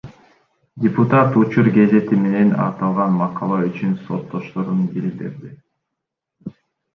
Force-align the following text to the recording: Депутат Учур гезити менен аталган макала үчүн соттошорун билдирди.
Депутат 0.83 1.35
Учур 1.41 1.67
гезити 1.75 2.15
менен 2.23 2.53
аталган 2.63 3.13
макала 3.19 3.59
үчүн 3.67 3.93
соттошорун 4.09 4.81
билдирди. 4.97 5.53